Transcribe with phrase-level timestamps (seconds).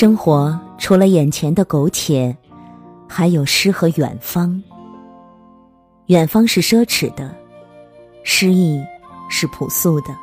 [0.00, 2.32] 生活除了眼前的苟且，
[3.08, 4.62] 还有诗和远方。
[6.06, 7.34] 远方是奢侈的，
[8.22, 8.80] 诗意
[9.28, 10.16] 是朴素的。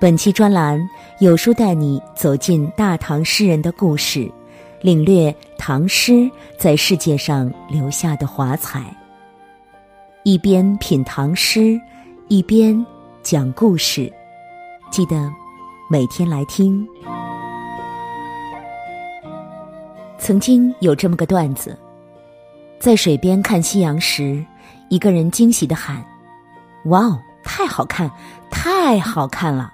[0.00, 0.84] 本期专栏
[1.20, 4.28] 有书带你走进大唐诗人的故事，
[4.82, 6.28] 领略唐诗
[6.58, 8.82] 在世界上留下的华彩。
[10.24, 11.80] 一边品唐诗，
[12.26, 12.84] 一边
[13.22, 14.12] 讲故事，
[14.90, 15.32] 记得
[15.88, 16.84] 每天来听。
[20.18, 21.78] 曾经有这么个段子，
[22.78, 24.44] 在水边看夕阳时，
[24.90, 26.04] 一个人惊喜的喊
[26.86, 28.10] ：“哇哦，太好看，
[28.50, 29.72] 太好看了！”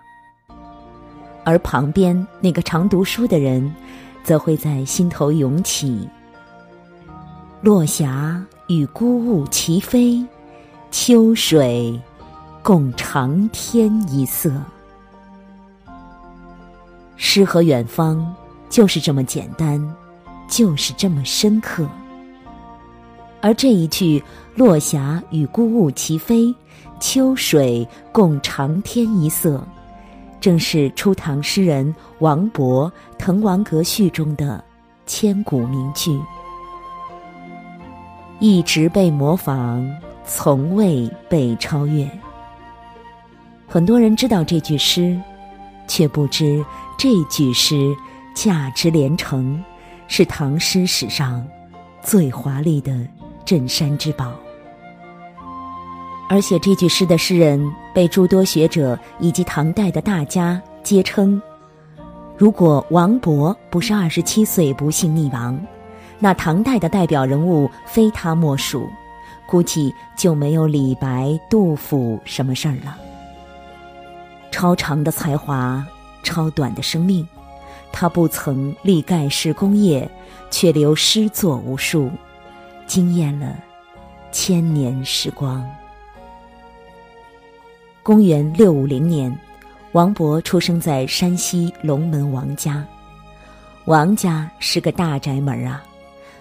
[1.44, 3.74] 而旁边那个常读书的人，
[4.22, 6.08] 则会在心头涌起
[7.60, 10.24] ：“落霞与孤鹜齐飞，
[10.90, 12.00] 秋水
[12.62, 14.52] 共长天一色。”
[17.16, 18.34] 诗和远方
[18.68, 19.80] 就是这么简单。
[20.48, 21.88] 就是这么深刻，
[23.40, 24.23] 而这一句
[24.54, 26.54] “落霞与孤鹜齐飞，
[27.01, 29.66] 秋水共长天一色”，
[30.40, 34.62] 正是初唐诗人王勃《滕王阁序》中的
[35.06, 36.20] 千古名句，
[38.38, 39.84] 一直被模仿，
[40.24, 42.08] 从未被超越。
[43.66, 45.18] 很多人知道这句诗，
[45.88, 46.64] 却不知
[46.96, 47.95] 这句诗
[48.34, 49.62] 价值连城。
[50.07, 51.47] 是唐诗史上
[52.02, 52.95] 最华丽的
[53.45, 54.33] 镇山之宝，
[56.29, 61.41] 而写这句诗的诗人被诸多学者以及唐代的大家皆称：
[62.37, 65.59] 如果王勃不是二十七岁不幸溺亡，
[66.19, 68.88] 那唐代的代表人物非他莫属，
[69.47, 72.97] 估计就没有李白、杜甫什么事儿了。
[74.50, 75.84] 超长的才华，
[76.22, 77.27] 超短的生命。
[77.97, 80.10] 他不曾立盖世功业，
[80.50, 82.10] 却留诗作无数，
[82.88, 83.56] 惊艳了
[84.32, 85.64] 千年时光。
[88.02, 89.32] 公元六五零年，
[89.92, 92.84] 王勃出生在山西龙门王家。
[93.84, 95.80] 王家是个大宅门啊，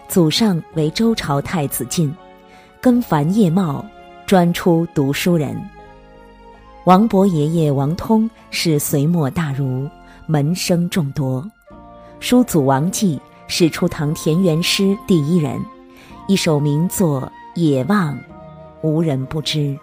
[0.07, 2.11] 祖上为周朝太子晋，
[2.81, 3.85] 根繁叶茂，
[4.25, 5.55] 专出读书人。
[6.85, 9.87] 王勃爷爷王通是隋末大儒。
[10.25, 11.45] 门生众多，
[12.21, 15.59] 叔祖王继是初唐田园诗第一人，
[16.27, 17.21] 一首名作
[17.59, 18.15] 《野望》，
[18.81, 19.77] 无人不知。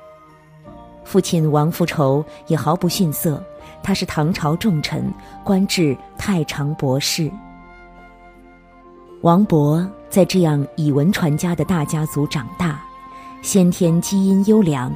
[1.05, 3.43] 父亲王复仇也毫不逊色，
[3.83, 5.13] 他是唐朝重臣，
[5.45, 7.31] 官至太常博士。
[9.21, 12.83] 王勃在这样以文传家的大家族长大，
[13.43, 14.91] 先天基因优良，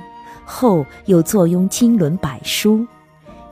[0.47, 2.87] 后又坐拥经纶百书。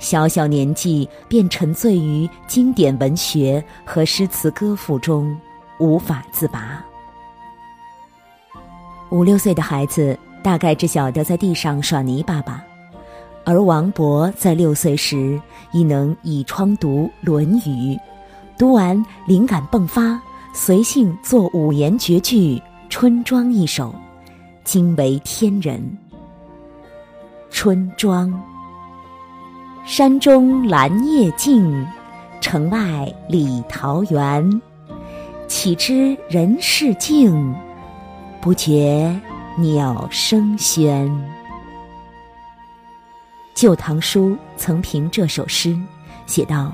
[0.02, 5.34] 小小年纪便沉醉于经典文学和诗词歌赋中，
[5.78, 6.84] 无法自拔。
[9.10, 12.64] 五六岁的孩子大概只晓得在地上耍泥巴吧，
[13.44, 17.94] 而王勃在六岁时已能倚窗读《论语》，
[18.58, 20.20] 读完灵感迸发，
[20.52, 22.56] 随性作五言绝句
[22.88, 23.94] 《春庄》一首，
[24.64, 25.78] 惊为天人。
[27.50, 28.28] 《春庄》。
[29.84, 31.84] 山中兰叶静，
[32.40, 34.62] 城外李桃源。
[35.48, 37.52] 岂知人世静，
[38.40, 39.12] 不觉
[39.58, 41.08] 鸟声喧。
[43.56, 45.76] 《旧唐书》曾评这首诗，
[46.26, 46.72] 写道：“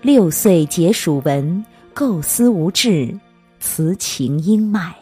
[0.00, 3.18] 六岁解蜀文，构思无滞，
[3.58, 4.94] 词情英迈。”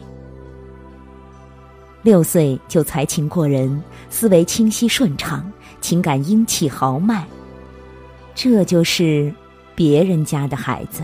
[2.02, 5.52] 六岁就才情过人，思维清晰顺畅。
[5.84, 7.26] 情感英气豪迈，
[8.34, 9.30] 这就是
[9.74, 11.02] 别人家的孩子。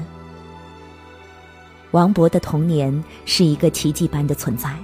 [1.91, 4.75] 王勃的童年是一个奇迹般的存在，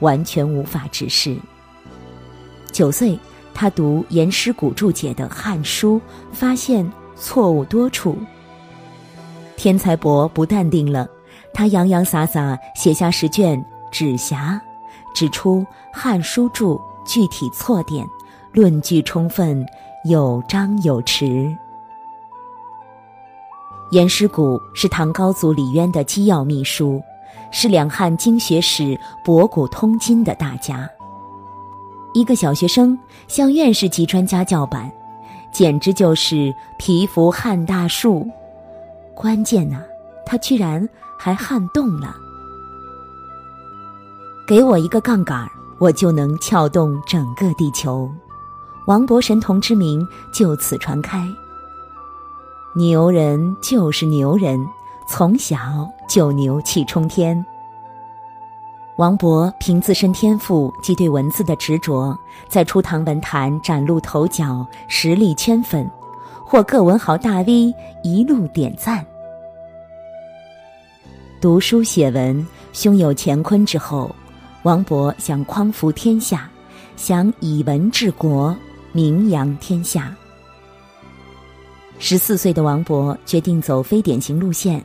[0.00, 1.36] 完全无法直视。
[2.72, 3.18] 九岁，
[3.52, 5.96] 他读严师古注解的《汉书》，
[6.32, 8.16] 发现错误多处。
[9.54, 11.06] 天才博不淡定了，
[11.52, 13.58] 他洋洋洒洒写下十卷
[13.90, 14.58] 《指辖》，
[15.14, 15.60] 指出
[15.92, 18.08] 《汉书注》具体错点。
[18.52, 19.66] 论据充分，
[20.04, 21.56] 有章有弛。
[23.92, 27.02] 严师古是唐高祖李渊的机要秘书，
[27.50, 30.86] 是两汉经学史博古通今的大家。
[32.12, 34.92] 一个小学生向院士级专家叫板，
[35.50, 38.28] 简直就是蚍蜉撼大树。
[39.14, 39.82] 关键呢，
[40.26, 40.86] 他居然
[41.18, 42.14] 还撼动了。
[44.46, 45.48] 给我一个杠杆，
[45.78, 48.10] 我就能撬动整个地球。
[48.86, 51.28] 王勃神童之名就此传开。
[52.74, 54.58] 牛人就是牛人，
[55.06, 57.44] 从小就牛气冲天。
[58.96, 62.16] 王勃凭自身天赋及对文字的执着，
[62.48, 65.88] 在初唐文坛崭露头角，实力圈粉，
[66.44, 69.04] 获各文豪大 V 一路点赞。
[71.40, 74.14] 读书写文，胸有乾坤之后，
[74.62, 76.48] 王勃想匡扶天下，
[76.94, 78.54] 想以文治国，
[78.92, 80.14] 名扬天下。
[81.98, 84.84] 十四岁的王勃决定走非典型路线，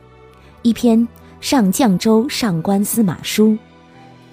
[0.62, 0.98] 一篇
[1.40, 3.48] 《上绛州上官司马书》。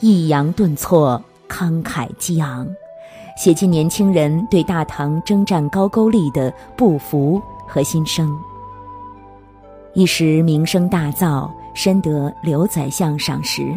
[0.01, 2.67] 抑扬顿挫，慷慨激昂，
[3.37, 8.37] 写尽年轻人对大唐征战高句丽的不服和心声。
[9.93, 13.73] 一时名声大噪，深得刘宰相赏识。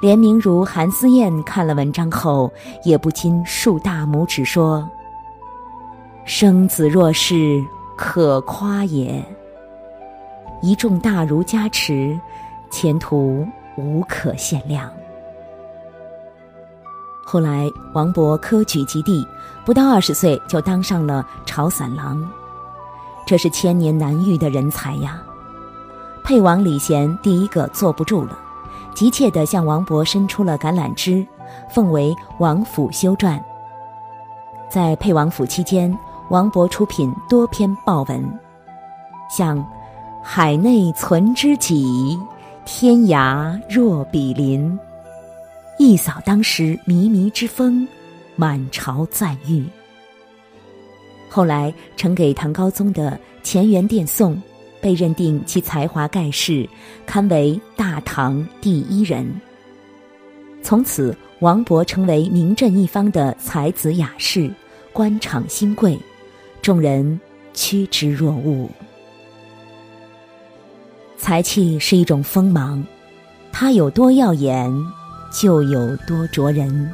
[0.00, 2.52] 连名如韩思燕看了文章后，
[2.84, 4.88] 也不禁竖大拇指说
[6.24, 7.64] ：“生子若是，
[7.96, 9.24] 可夸也。
[10.62, 12.18] 一众大儒加持，
[12.70, 13.46] 前途。”
[13.78, 14.90] 无可限量。
[17.26, 19.22] 后来，王勃科举及第，
[19.66, 22.26] 不到二十岁就当上了朝散郎，
[23.26, 25.22] 这是千年难遇的人才呀！
[26.24, 28.38] 沛王李贤第一个坐不住了，
[28.96, 31.24] 急切地向王勃伸出了橄榄枝，
[31.68, 33.38] 奉为王府修撰。
[34.70, 35.96] 在沛王府期间，
[36.30, 38.40] 王勃出品多篇报文，
[39.30, 39.62] 像
[40.24, 42.18] “海内存知己”。
[42.64, 44.76] 天涯若比邻，
[45.78, 47.86] 一扫当时靡靡之风，
[48.34, 49.64] 满朝赞誉。
[51.28, 53.12] 后来呈给唐高宗的
[53.44, 54.34] 《乾元殿颂》，
[54.86, 56.64] 被认定其才华盖世，
[57.04, 59.26] 堪为大唐第一人。
[60.62, 64.48] 从此，王勃成为名震一方的才子雅士，
[64.92, 65.98] 官场新贵，
[66.62, 67.20] 众人
[67.52, 68.70] 趋之若鹜。
[71.18, 72.86] 才气是一种锋芒，
[73.50, 74.72] 它有多耀眼，
[75.32, 76.92] 就有多灼人。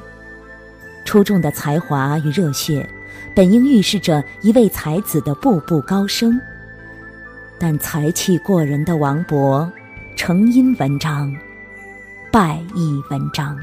[1.04, 2.88] 出众的才华与热血，
[3.36, 6.40] 本应预示着一位才子的步步高升。
[7.62, 9.70] 但才气过人的王勃，
[10.16, 11.32] 成因文章，
[12.28, 13.56] 败亦文章。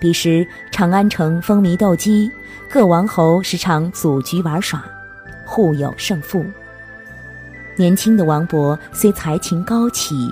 [0.00, 2.28] 彼时长安城风靡斗鸡，
[2.68, 4.84] 各王侯时常组局玩耍，
[5.44, 6.44] 互有胜负。
[7.76, 10.28] 年轻的王勃虽才情高起，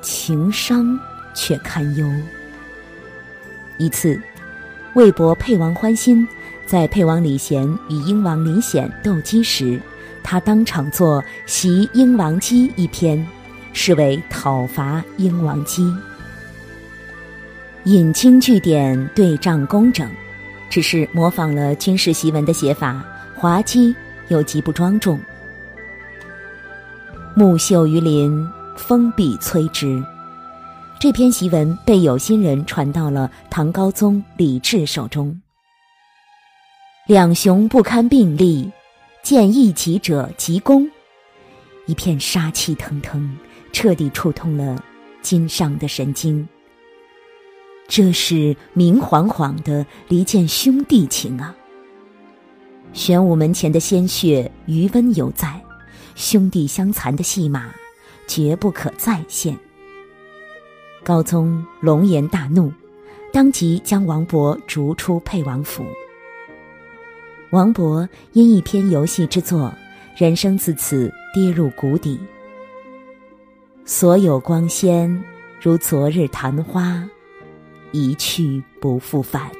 [0.00, 0.96] 情商
[1.34, 2.08] 却堪忧。
[3.78, 4.16] 一次，
[4.94, 6.24] 魏博沛王欢心，
[6.66, 9.80] 在沛王李贤与英王李显斗鸡时，
[10.22, 13.26] 他当场作《袭英王鸡》一篇，
[13.72, 15.92] 视为讨伐英王鸡。
[17.84, 20.08] 引经据典，对仗工整，
[20.68, 23.02] 只是模仿了军事檄文的写法，
[23.34, 23.94] 滑稽
[24.28, 25.18] 又极不庄重。
[27.34, 28.46] 木秀于林，
[28.76, 30.02] 风必摧之。
[30.98, 35.40] 这篇檄文被有心人传到了唐高宗李治手中。
[37.06, 38.70] 两雄不堪并立，
[39.22, 40.90] 见一己者即攻，
[41.86, 43.36] 一片杀气腾腾，
[43.72, 44.82] 彻底触痛了
[45.22, 46.48] 金上的神经。
[47.86, 51.54] 这是明晃晃的离间兄弟情啊！
[52.92, 55.60] 玄武门前的鲜血余温犹在。
[56.16, 57.72] 兄弟相残的戏码，
[58.26, 59.56] 绝不可再现。
[61.02, 62.72] 高宗龙颜大怒，
[63.32, 65.84] 当即将王勃逐出沛王府。
[67.50, 69.74] 王勃因一篇游戏之作，
[70.16, 72.20] 人生自此跌入谷底。
[73.84, 75.20] 所有光鲜
[75.60, 77.04] 如昨日昙花，
[77.90, 79.50] 一去不复返。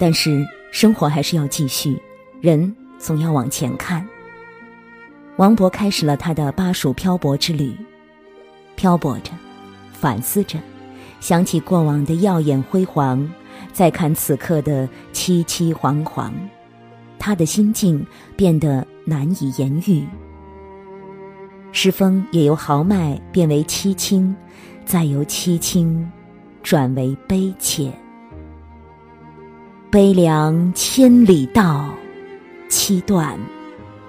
[0.00, 2.00] 但是生活还是要继续，
[2.40, 4.06] 人总要往前看。
[5.36, 7.76] 王勃开始了他的巴蜀漂泊之旅，
[8.76, 9.32] 漂泊着，
[9.92, 10.58] 反思着，
[11.20, 13.30] 想起过往的耀眼辉煌，
[13.72, 16.30] 再看此刻的凄凄惶惶，
[17.18, 18.04] 他的心境
[18.36, 20.04] 变得难以言喻。
[21.72, 24.34] 诗风也由豪迈变为凄清，
[24.84, 26.10] 再由凄清
[26.62, 27.92] 转为悲切。
[29.90, 31.88] 悲凉千里道，
[32.68, 33.38] 凄断。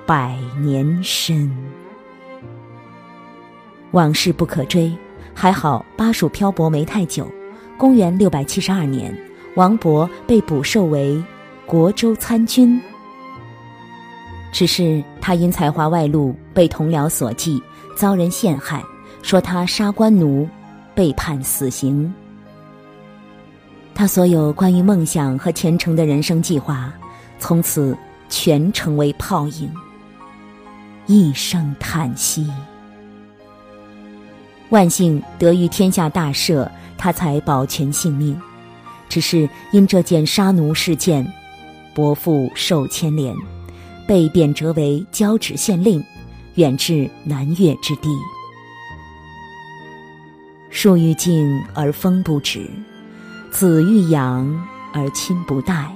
[0.04, 1.50] 百年身，
[3.92, 4.92] 往事不可追。
[5.34, 7.32] 还好巴蜀漂泊没太久。
[7.78, 9.16] 公元六百七十二年，
[9.56, 11.22] 王勃被捕授为
[11.66, 12.82] 国州参军。
[14.52, 17.62] 只是他因才华外露，被同僚所忌，
[17.96, 18.84] 遭人陷害，
[19.22, 20.48] 说他杀官奴，
[20.94, 22.14] 被判死刑。
[23.94, 26.92] 他所有关于梦想和前程的人生计划，
[27.40, 27.98] 从此。
[28.34, 29.70] 全成为泡影。
[31.06, 32.50] 一声叹息。
[34.70, 36.66] 万幸得遇天下大赦，
[36.98, 38.40] 他才保全性命。
[39.12, 41.30] 只是因这件杀奴事件，
[41.94, 43.36] 伯父受牵连，
[44.08, 46.02] 被贬谪为交趾县令，
[46.56, 48.08] 远至南越之地。
[50.70, 52.70] 树欲静而风不止，
[53.52, 54.50] 子欲养
[54.94, 55.92] 而亲不待。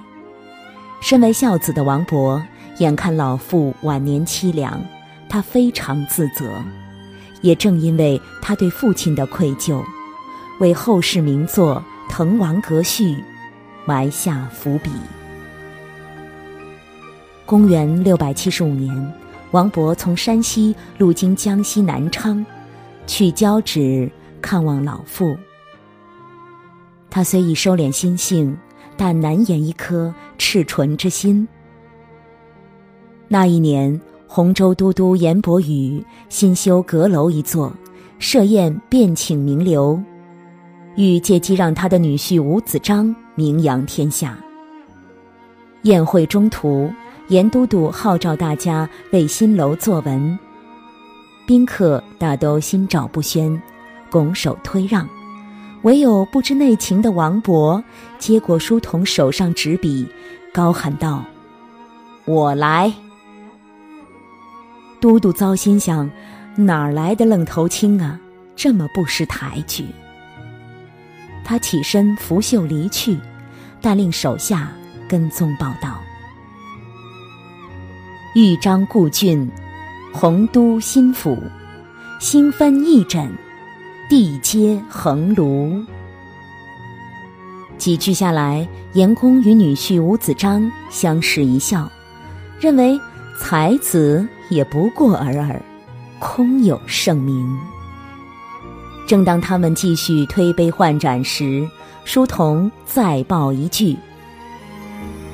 [0.99, 2.43] 身为孝子的王勃，
[2.79, 4.77] 眼看老父晚年凄凉，
[5.29, 6.61] 他非常自责。
[7.41, 9.81] 也正因为他对父亲的愧疚，
[10.59, 11.75] 为后世名作
[12.09, 13.15] 《滕王阁序》
[13.85, 14.91] 埋下伏笔。
[17.45, 19.13] 公元六百七十五年，
[19.51, 22.45] 王勃从山西路经江西南昌，
[23.05, 24.09] 去交趾
[24.41, 25.35] 看望老父。
[27.09, 28.57] 他虽已收敛心性，
[28.97, 31.47] 但难掩一颗赤纯之心。
[33.27, 33.99] 那一年。
[34.27, 37.71] 洪州都督严伯宇新修阁楼一座，
[38.19, 40.01] 设宴便请名流，
[40.95, 44.37] 欲借机让他的女婿吴子章名扬天下。
[45.83, 46.91] 宴会中途，
[47.27, 50.39] 严都督号召大家为新楼作文，
[51.45, 53.61] 宾客大都心照不宣，
[54.09, 55.07] 拱手推让，
[55.83, 57.83] 唯有不知内情的王勃
[58.17, 60.07] 接过书童手上纸笔，
[60.53, 61.23] 高喊道
[62.25, 62.91] ：“我来。”
[64.99, 66.09] 都督糟心想：
[66.55, 68.19] 哪儿来的愣头青啊？
[68.55, 69.85] 这么不识抬举。
[71.45, 73.17] 他起身拂袖离去，
[73.79, 74.69] 但令手下
[75.07, 76.01] 跟踪报道。
[78.33, 79.49] 豫章故郡，
[80.11, 81.37] 洪都新府，
[82.19, 83.29] 星分翼轸，
[84.09, 85.85] 地接衡庐。
[87.77, 91.89] 几句下来，严公与女婿吴子章相视一笑，
[92.59, 92.99] 认为
[93.39, 94.27] 才子。
[94.49, 95.59] 也不过尔尔，
[96.19, 97.49] 空有盛名。
[99.07, 101.67] 正当他们继续推杯换盏时，
[102.05, 103.95] 书童再报一句：“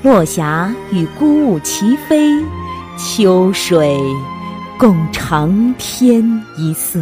[0.03, 2.29] 落霞与孤鹜齐飞，
[2.97, 3.97] 秋水
[4.77, 6.21] 共长天
[6.57, 6.99] 一色。”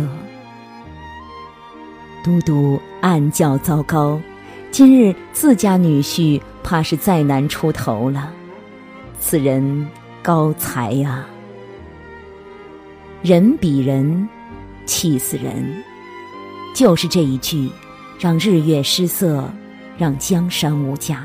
[2.24, 4.22] 都督暗叫糟糕，
[4.70, 8.32] 今日自家女婿怕是再难出头了。
[9.20, 9.88] 此人
[10.22, 11.26] 高才呀！
[13.24, 14.30] 人比人，
[14.86, 15.84] 气死人。
[16.74, 17.70] 就是这一句，
[18.20, 19.50] 让日月失色，
[19.98, 21.18] 让江山无价；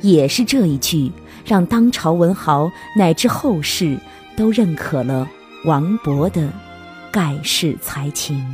[0.00, 1.10] 也是这一句，
[1.44, 3.98] 让当朝文豪乃至后世
[4.36, 5.28] 都认可了
[5.64, 6.52] 王勃的
[7.10, 8.44] 盖世才情。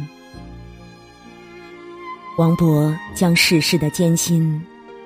[2.39, 4.63] 王勃将世事的艰辛、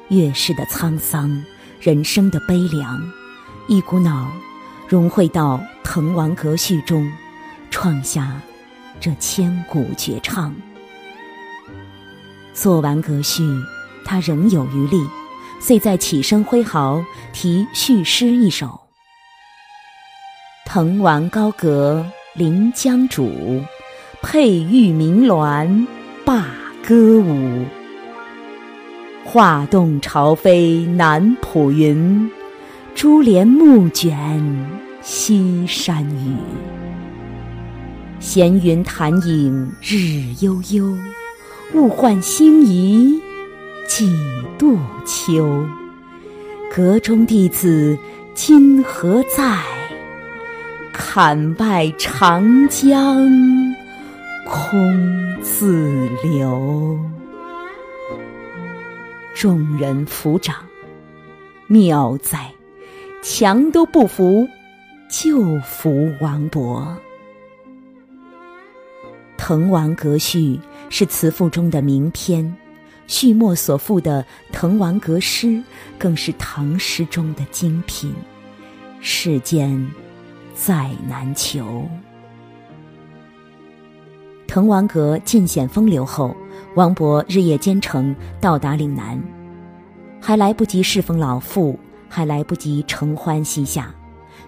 [0.09, 1.43] 月事的沧桑、
[1.81, 3.01] 人生的悲凉，
[3.69, 4.31] 一股脑
[4.87, 7.11] 融汇到《滕王阁序》中。
[7.69, 8.41] 创下
[8.99, 10.55] 这千古绝唱。
[12.57, 13.43] 做完阁序，
[14.03, 15.07] 他仍有余力，
[15.61, 18.81] 遂再起身挥毫，题序诗一首
[20.65, 23.63] ：“滕王高阁临江渚，
[24.23, 25.87] 佩玉鸣鸾
[26.25, 26.47] 罢
[26.83, 27.67] 歌舞。
[29.23, 32.31] 画栋朝飞南浦云，
[32.95, 34.43] 珠帘暮卷
[35.03, 36.35] 西山雨。”
[38.19, 40.97] 闲云潭影日悠悠，
[41.75, 43.21] 物换星移
[43.89, 44.13] 几
[44.59, 45.67] 度秋。
[46.73, 47.99] 阁中弟子
[48.35, 49.59] 今何在？
[50.93, 53.29] 槛外长江
[54.47, 56.99] 空自流。
[59.35, 60.57] 众人抚掌，
[61.67, 62.51] 妙哉！
[63.23, 64.49] 强都不服，
[65.11, 66.83] 就服王勃。
[69.37, 70.39] 《滕王阁序》
[70.89, 72.57] 是词赋中的名篇，
[73.07, 75.47] 序末所赋的《滕王阁诗》
[75.99, 78.15] 更是唐诗中的精品，
[79.01, 79.87] 世间
[80.55, 81.89] 再难求。
[84.47, 86.35] 滕王阁尽显风流后，
[86.77, 89.21] 王勃日夜兼程到达岭南，
[90.21, 91.79] 还来不及侍奉老父，
[92.09, 93.93] 还来不及承欢膝下。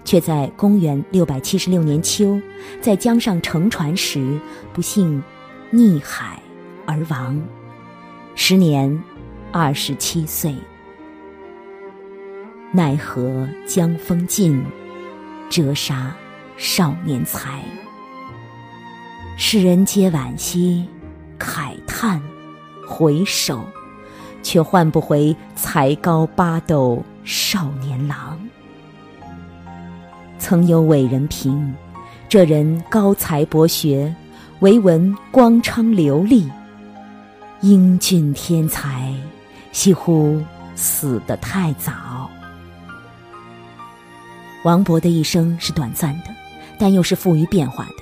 [0.05, 2.41] 却在公元六百七十六年秋，
[2.81, 4.41] 在江上乘船时
[4.73, 5.23] 不幸
[5.71, 6.41] 溺海
[6.87, 7.39] 而亡，
[8.35, 9.03] 时年
[9.53, 10.55] 二十七岁。
[12.73, 14.65] 奈何江风尽，
[15.51, 16.15] 折杀
[16.57, 17.63] 少年才。
[19.37, 20.89] 世人皆惋惜、
[21.39, 22.19] 慨叹、
[22.87, 23.63] 回首，
[24.43, 28.41] 却换不回才高八斗少年郎。
[30.39, 31.75] 曾有伟人评，
[32.27, 34.15] 这人高才博学，
[34.61, 36.51] 唯闻光昌流丽，
[37.61, 39.15] 英俊天才，
[39.71, 40.43] 似乎
[40.75, 42.29] 死得太早。
[44.65, 46.35] 王勃的一生是短暂的，
[46.77, 47.93] 但又是富于变化的。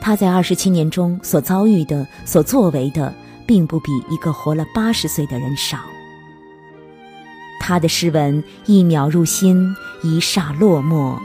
[0.00, 3.12] 他在二十七年中所遭遇的、所作为的，
[3.46, 5.80] 并不比一个活了八十岁的人少。
[7.60, 11.18] 他的诗文一秒入心，一霎落寞，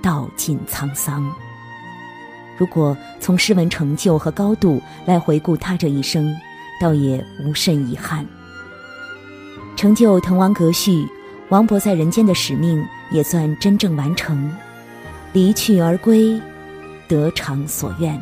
[0.00, 1.30] 道尽沧桑。
[2.58, 6.34] 如果从诗文成就和高度来回顾他这一生，
[6.80, 8.26] 倒也无甚遗憾。
[9.76, 10.92] 成就《滕王阁序》，
[11.48, 14.54] 王勃在人间的使命也算真正完成，
[15.32, 16.40] 离去而归，
[17.08, 18.20] 得偿所愿。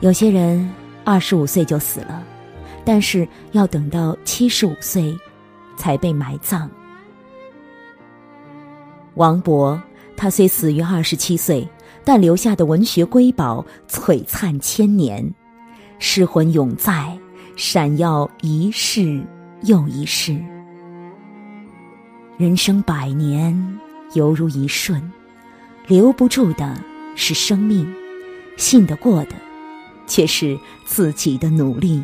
[0.00, 0.70] 有些人
[1.04, 2.22] 二十五岁就死了。
[2.84, 5.16] 但是要等到七十五岁，
[5.76, 6.68] 才被埋葬。
[9.14, 9.80] 王勃，
[10.22, 11.68] 他虽死于二十七岁，
[12.04, 15.34] 但留下的文学瑰宝璀璨千年，
[15.98, 17.18] 诗魂永在，
[17.56, 19.20] 闪耀一世
[19.62, 20.40] 又一世。
[22.36, 23.80] 人生百年，
[24.14, 25.10] 犹如一瞬，
[25.88, 26.80] 留不住的
[27.16, 27.92] 是生命，
[28.56, 29.34] 信得过的，
[30.06, 32.00] 却是自己的努力。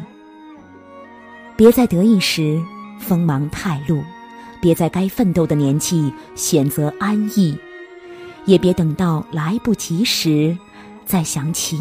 [1.56, 2.60] 别在得意时
[2.98, 4.02] 锋芒太露，
[4.60, 7.56] 别在该奋斗的年纪选择安逸，
[8.48, 10.56] 也别等到来不及时
[11.04, 11.78] 再想起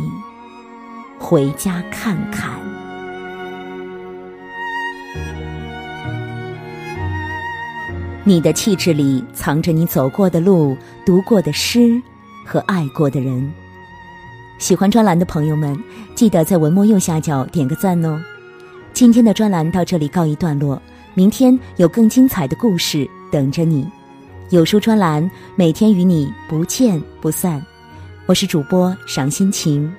[1.18, 2.52] 回家看看。
[8.26, 12.02] 你的气质里藏着你走过的路、读过的诗
[12.46, 13.50] 和爱过的人。
[14.60, 15.82] 喜欢专栏的朋友们，
[16.16, 18.22] 记得在文末右下角点个赞哦。
[18.92, 20.82] 今天的专栏到这里告一段落，
[21.14, 23.88] 明天有更精彩的故事等着你。
[24.50, 27.62] 有书专栏每天与你不见不散。
[28.28, 29.94] 我是主播赏心情，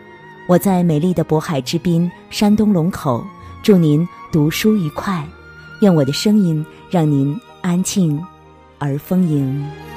[0.47, 3.23] 我在美丽的渤海之滨山东龙口，
[3.63, 5.23] 祝您读书愉快，
[5.83, 8.19] 愿我的声音让您安静
[8.79, 9.88] 而丰盈。